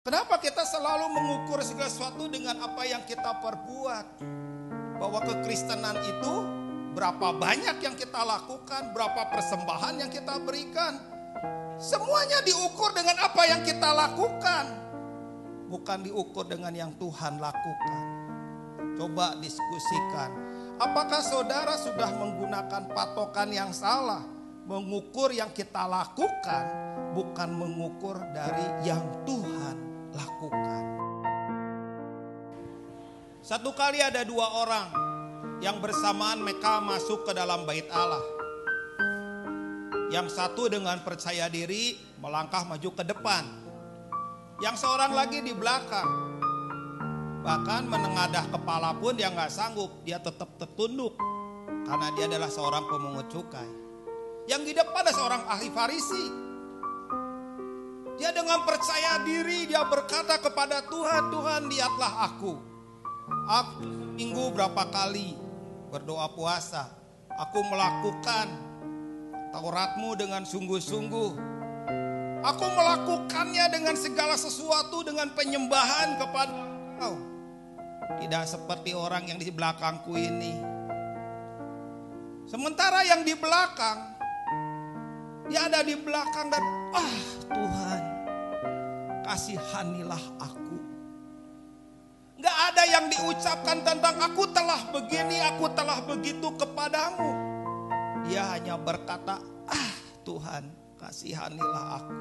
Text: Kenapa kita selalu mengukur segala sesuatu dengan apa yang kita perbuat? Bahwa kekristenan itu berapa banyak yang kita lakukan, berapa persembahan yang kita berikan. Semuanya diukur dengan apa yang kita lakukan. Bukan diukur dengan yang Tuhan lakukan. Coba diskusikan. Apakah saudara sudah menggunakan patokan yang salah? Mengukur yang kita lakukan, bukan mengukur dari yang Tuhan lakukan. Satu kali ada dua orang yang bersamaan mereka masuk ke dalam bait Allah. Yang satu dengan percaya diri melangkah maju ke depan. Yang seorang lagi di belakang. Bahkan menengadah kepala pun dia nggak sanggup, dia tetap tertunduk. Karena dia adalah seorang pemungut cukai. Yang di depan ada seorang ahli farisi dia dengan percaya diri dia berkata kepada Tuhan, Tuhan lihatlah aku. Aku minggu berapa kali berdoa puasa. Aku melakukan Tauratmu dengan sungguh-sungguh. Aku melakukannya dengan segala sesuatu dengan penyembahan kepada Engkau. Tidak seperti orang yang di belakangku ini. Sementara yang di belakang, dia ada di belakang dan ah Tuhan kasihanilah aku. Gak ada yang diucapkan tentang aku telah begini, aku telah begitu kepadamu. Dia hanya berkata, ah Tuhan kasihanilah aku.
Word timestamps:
Kenapa 0.00 0.40
kita 0.40 0.64
selalu 0.64 1.12
mengukur 1.12 1.60
segala 1.60 1.92
sesuatu 1.92 2.24
dengan 2.32 2.56
apa 2.64 2.88
yang 2.88 3.04
kita 3.04 3.36
perbuat? 3.36 4.24
Bahwa 4.96 5.20
kekristenan 5.28 5.92
itu 6.00 6.34
berapa 6.96 7.36
banyak 7.36 7.84
yang 7.84 7.92
kita 7.92 8.24
lakukan, 8.24 8.96
berapa 8.96 9.28
persembahan 9.28 10.00
yang 10.00 10.08
kita 10.08 10.40
berikan. 10.40 10.96
Semuanya 11.76 12.40
diukur 12.40 12.96
dengan 12.96 13.12
apa 13.20 13.44
yang 13.44 13.60
kita 13.60 13.92
lakukan. 13.92 14.64
Bukan 15.68 16.08
diukur 16.08 16.48
dengan 16.48 16.72
yang 16.72 16.96
Tuhan 16.96 17.36
lakukan. 17.36 18.04
Coba 18.96 19.36
diskusikan. 19.36 20.32
Apakah 20.80 21.20
saudara 21.20 21.76
sudah 21.76 22.08
menggunakan 22.16 22.88
patokan 22.96 23.52
yang 23.52 23.68
salah? 23.76 24.24
Mengukur 24.64 25.28
yang 25.28 25.52
kita 25.52 25.84
lakukan, 25.84 26.64
bukan 27.12 27.52
mengukur 27.52 28.16
dari 28.32 28.64
yang 28.88 29.04
Tuhan 29.28 29.89
lakukan. 30.14 30.82
Satu 33.40 33.72
kali 33.72 34.04
ada 34.04 34.20
dua 34.22 34.46
orang 34.62 34.88
yang 35.64 35.80
bersamaan 35.80 36.44
mereka 36.44 36.80
masuk 36.80 37.24
ke 37.28 37.32
dalam 37.32 37.64
bait 37.64 37.88
Allah. 37.88 38.22
Yang 40.10 40.34
satu 40.36 40.66
dengan 40.66 41.00
percaya 41.06 41.46
diri 41.46 41.96
melangkah 42.18 42.66
maju 42.66 42.90
ke 42.92 43.04
depan. 43.06 43.44
Yang 44.60 44.84
seorang 44.84 45.14
lagi 45.16 45.40
di 45.40 45.54
belakang. 45.56 46.10
Bahkan 47.40 47.88
menengadah 47.88 48.52
kepala 48.52 48.92
pun 49.00 49.16
dia 49.16 49.32
nggak 49.32 49.48
sanggup, 49.48 50.04
dia 50.04 50.20
tetap 50.20 50.60
tertunduk. 50.60 51.16
Karena 51.88 52.12
dia 52.12 52.28
adalah 52.28 52.52
seorang 52.52 52.84
pemungut 52.84 53.32
cukai. 53.32 53.70
Yang 54.44 54.62
di 54.68 54.72
depan 54.76 55.00
ada 55.00 55.12
seorang 55.14 55.42
ahli 55.48 55.70
farisi 55.72 56.49
dia 58.20 58.36
dengan 58.36 58.68
percaya 58.68 59.24
diri 59.24 59.64
dia 59.64 59.80
berkata 59.88 60.36
kepada 60.36 60.84
Tuhan, 60.84 61.32
Tuhan 61.32 61.72
lihatlah 61.72 62.28
aku. 62.28 62.52
Aku 63.48 63.88
minggu 64.20 64.52
berapa 64.52 64.92
kali 64.92 65.40
berdoa 65.88 66.28
puasa. 66.36 66.92
Aku 67.32 67.64
melakukan 67.64 68.68
Tauratmu 69.56 70.20
dengan 70.20 70.44
sungguh-sungguh. 70.44 71.30
Aku 72.44 72.66
melakukannya 72.68 73.72
dengan 73.72 73.96
segala 73.96 74.36
sesuatu 74.36 75.00
dengan 75.00 75.32
penyembahan 75.32 76.20
kepada 76.20 76.52
Engkau. 76.52 77.14
Tidak 78.20 78.44
seperti 78.44 78.92
orang 78.92 79.32
yang 79.32 79.40
di 79.40 79.48
belakangku 79.48 80.12
ini. 80.12 80.60
Sementara 82.44 83.00
yang 83.00 83.24
di 83.24 83.32
belakang, 83.32 84.19
dia 85.50 85.66
ada 85.66 85.82
di 85.82 85.98
belakang 85.98 86.46
dan 86.46 86.62
ah 86.94 87.14
Tuhan 87.50 88.02
kasihanilah 89.26 90.24
aku. 90.38 90.78
Gak 92.40 92.56
ada 92.72 92.82
yang 92.86 93.10
diucapkan 93.10 93.82
tentang 93.82 94.16
aku 94.22 94.46
telah 94.54 94.78
begini, 94.94 95.42
aku 95.42 95.66
telah 95.74 95.98
begitu 96.06 96.54
kepadamu. 96.54 97.30
Dia 98.30 98.56
hanya 98.56 98.78
berkata, 98.78 99.42
ah 99.66 99.90
Tuhan 100.22 100.70
kasihanilah 100.96 101.86
aku. 101.98 102.14